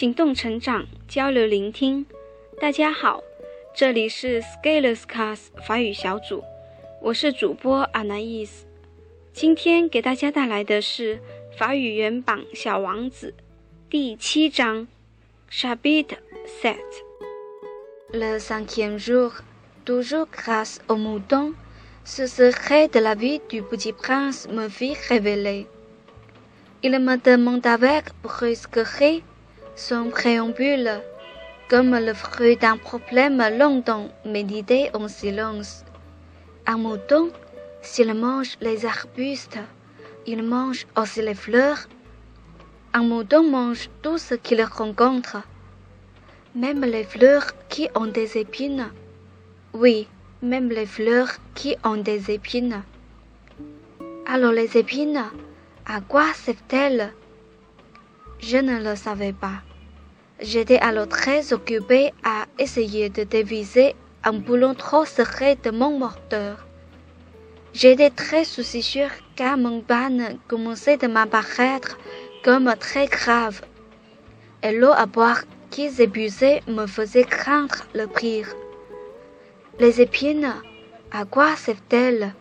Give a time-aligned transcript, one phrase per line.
[0.00, 2.06] 行动成长，交流聆听。
[2.58, 3.22] 大家好，
[3.74, 6.42] 这里是 Scalers Class 法语小组，
[7.02, 8.48] 我是主播 Anais。
[9.34, 11.20] 今天给大家带来的是
[11.54, 13.34] 法语原版《小王子》
[13.90, 14.88] 第七章
[15.50, 16.16] Chapitre
[16.62, 16.78] Sept。
[18.10, 19.32] Le cinquième jour,
[19.84, 21.52] toujours grâce au mouton,
[22.06, 25.66] ce secret de la vie du petit prince me fit révéler.
[26.82, 29.22] Il me demanda avec brusquerie
[29.80, 30.90] son préambule,
[31.70, 35.84] comme le fruit d'un problème longtemps médité en silence.
[36.66, 37.30] Un mouton,
[37.80, 39.58] s'il mange les arbustes,
[40.26, 41.88] il mange aussi les fleurs.
[42.92, 45.38] Un mouton mange tout ce qu'il rencontre,
[46.54, 48.88] même les fleurs qui ont des épines.
[49.72, 50.08] Oui,
[50.42, 52.82] même les fleurs qui ont des épines.
[54.26, 55.24] Alors les épines,
[55.86, 57.14] à quoi servent-elles?
[58.40, 59.62] Je ne le savais pas.
[60.42, 66.66] J'étais alors très occupé à essayer de déviser un boulon trop secret de mon moteur.
[67.74, 71.98] J'étais très soucieux car mon ban commençait de m'apparaître
[72.42, 73.60] comme très grave.
[74.62, 78.48] Et l'eau à boire qu'ils épuisaient me faisait craindre le pire.
[79.78, 80.54] Les épines,
[81.12, 82.34] à quoi servent-elles?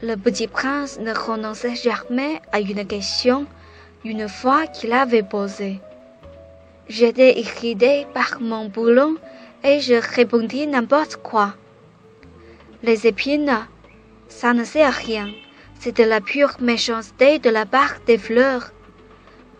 [0.00, 3.46] Le petit prince ne renonçait jamais à une question
[4.04, 5.80] une fois qu'il avait posé.
[6.94, 9.16] J'étais irrité par mon boulon
[9.64, 11.54] et je répondis n'importe quoi.
[12.82, 13.66] Les épines,
[14.28, 15.32] ça ne sert à rien.
[15.80, 18.72] C'est de la pure méchanceté de la part des fleurs.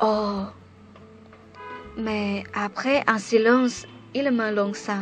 [0.02, 0.42] Oh.
[1.96, 4.98] Mais après un silence, il me lança,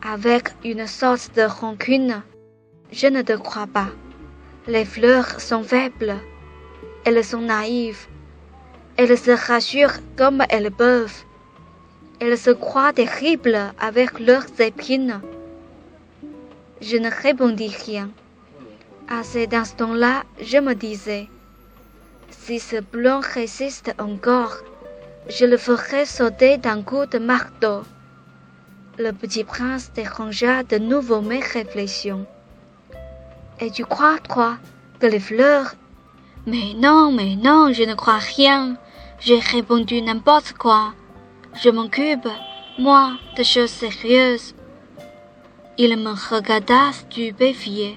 [0.00, 2.22] avec une sorte de rancune.
[2.92, 3.90] Je ne te crois pas.
[4.68, 6.16] Les fleurs sont faibles.
[7.04, 8.06] Elles sont naïves.
[8.96, 11.25] Elles se rassurent comme elles peuvent.
[12.18, 15.20] Elles se croient terribles avec leurs épines.
[16.80, 18.10] Je ne répondis rien.
[19.08, 21.28] À cet instant-là, je me disais,
[22.30, 24.56] si ce blanc résiste encore,
[25.28, 27.82] je le ferai sauter d'un coup de marteau.
[28.98, 32.26] Le petit prince dérangea de nouveau mes réflexions.
[33.60, 34.56] Et tu crois, toi,
[35.00, 35.74] que les fleurs...
[36.46, 38.76] Mais non, mais non, je ne crois rien.
[39.18, 40.94] J'ai répondu n'importe quoi.
[41.58, 42.28] Je m'occupe,
[42.78, 44.54] moi, de choses sérieuses.
[45.78, 47.96] Il me regarda stupéfié.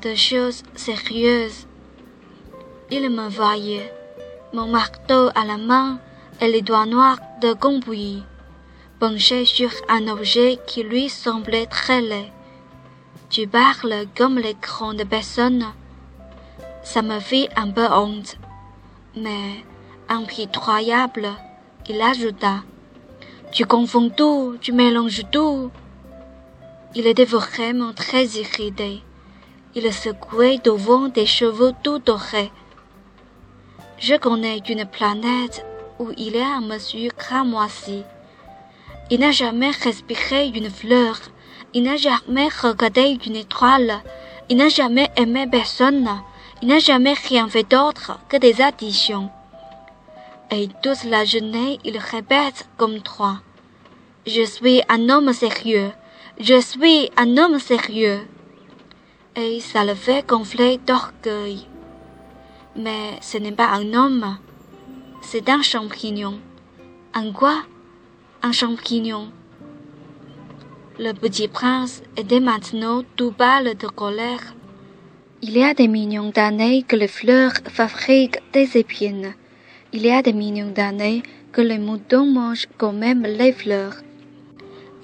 [0.00, 1.66] De choses sérieuses.
[2.88, 3.92] Il me voyait,
[4.52, 5.98] mon marteau à la main
[6.40, 8.22] et les doigts noirs de Gombouilly,
[9.00, 12.30] penché sur un objet qui lui semblait très laid.
[13.28, 15.66] Tu parles comme les grandes personnes.
[16.84, 18.36] Ça me fit un peu honte,
[19.16, 19.64] mais
[20.08, 21.28] impitoyable,
[21.88, 22.62] il ajouta.
[23.50, 25.70] Tu confonds tout, tu mélanges tout.
[26.94, 29.02] Il était vraiment très irrité.
[29.74, 32.52] Il secouait devant des cheveux tout dorés.
[33.98, 35.64] Je connais une planète
[35.98, 38.02] où il y a un monsieur cramoisi.
[39.10, 41.18] Il n'a jamais respiré une fleur.
[41.74, 44.02] Il n'a jamais regardé une étoile.
[44.48, 46.08] Il n'a jamais aimé personne.
[46.60, 49.30] Il n'a jamais rien fait d'autre que des additions.
[50.54, 53.40] Et toute la journée, il répète comme toi.
[54.26, 55.92] Je suis un homme sérieux.
[56.38, 58.20] Je suis un homme sérieux.
[59.34, 61.66] Et ça le fait gonfler d'orgueil.
[62.76, 64.36] Mais ce n'est pas un homme.
[65.22, 66.38] C'est un champignon.
[67.14, 67.62] Un quoi?
[68.42, 69.32] Un champignon.
[70.98, 74.54] Le petit prince était maintenant tout pâle de colère.
[75.40, 79.34] Il y a des millions d'années que les fleurs fabriquent des épines.
[79.94, 81.22] Il y a des millions d'années
[81.52, 83.96] que les moutons mangent quand même les fleurs.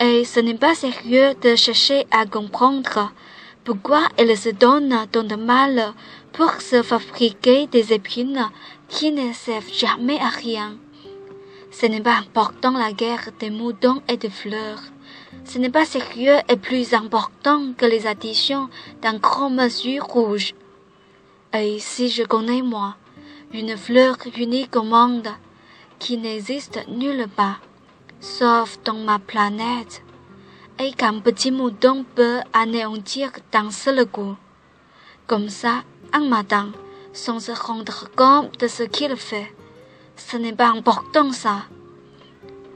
[0.01, 3.13] Et ce n'est pas sérieux de chercher à comprendre
[3.65, 5.93] pourquoi elles se donnent tant de mal
[6.33, 8.49] pour se fabriquer des épines
[8.89, 10.79] qui ne servent jamais à rien.
[11.71, 14.81] Ce n'est pas important la guerre des moutons et des fleurs.
[15.45, 18.71] Ce n'est pas sérieux et plus important que les additions
[19.03, 20.55] d'un grand monsieur rouge.
[21.53, 22.97] Et si je connais moi,
[23.53, 25.29] une fleur unique au monde,
[25.99, 27.61] qui n'existe nulle part,
[28.21, 30.03] sauf dans ma planète,
[30.79, 34.37] et qu'un petit mouton peut anéantir d'un seul coup.
[35.27, 36.73] Comme ça, un matin,
[37.13, 39.53] sans se rendre compte de ce qu'il fait.
[40.17, 41.65] Ce n'est pas important ça.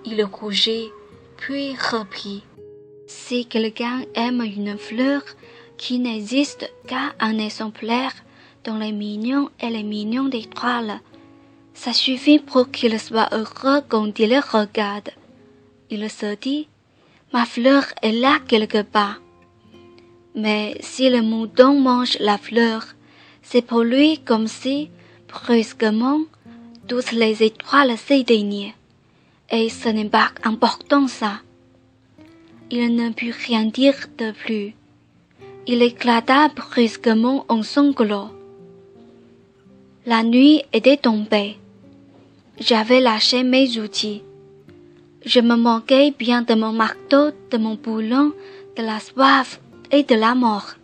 [0.05, 0.91] Il rougit,
[1.37, 2.45] puis reprit.
[3.07, 5.23] Si quelqu'un aime une fleur
[5.77, 8.13] qui n'existe qu'à un exemplaire
[8.65, 11.01] dans les millions et les millions d'étoiles,
[11.75, 15.11] Ça suffit pour qu'il soit heureux quand il le regarde.
[15.91, 16.69] Il se dit,
[17.33, 19.21] ma fleur est là quelque part.
[20.35, 22.85] Mais si le mouton mange la fleur,
[23.43, 24.91] c'est pour lui comme si,
[25.29, 26.21] brusquement,
[26.89, 28.75] toutes les étoiles s'éteignaient.
[29.51, 31.41] Et ce n'est pas important ça.
[32.71, 34.75] Il ne put rien dire de plus.
[35.67, 38.31] Il éclata brusquement en sanglots.
[40.05, 41.59] La nuit était tombée.
[42.59, 44.25] J'avais lâché mes outils.
[45.25, 48.33] Je me manquais bien de mon marteau, de mon boulon,
[48.77, 49.61] de la soif
[49.93, 50.75] et de la mort.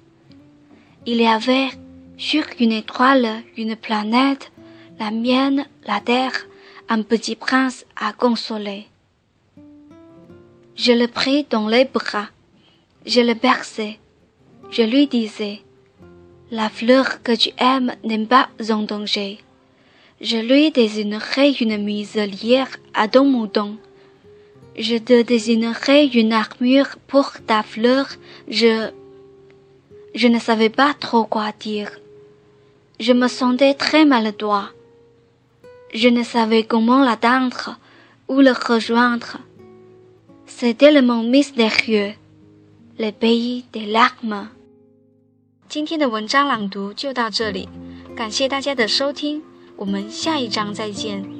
[1.04, 1.70] Il y avait
[2.16, 4.52] sur une étoile, une planète,
[5.00, 6.46] la mienne, la terre,
[6.88, 8.86] un petit prince à consoler.
[10.76, 12.28] Je le pris dans les bras,
[13.04, 13.98] je le berçais,
[14.70, 15.62] je lui disais,
[16.50, 19.38] la fleur que tu aimes n'est pas en danger.
[20.20, 23.76] Je lui désignerai une muselière à ton mouton.
[24.76, 28.06] Je te désignerai une armure pour ta fleur.
[28.48, 28.90] Je...
[30.14, 31.90] Je ne savais pas trop quoi dire.
[32.98, 34.70] Je me sentais très maladroit.
[35.94, 37.78] Je ne savais comment l'atteindre
[38.26, 39.36] ou le rejoindre.
[40.46, 42.12] C'était le monde mystérieux,
[42.98, 44.48] le pays des larmes.
[45.68, 47.68] 今天的文章朗读就到这里，
[48.16, 49.42] 感谢大家的收听，
[49.76, 51.37] 我们下一章再见。